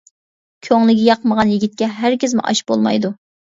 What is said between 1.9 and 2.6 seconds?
ھەرگىزمۇ